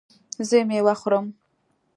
[0.47, 1.25] زه میوه خورم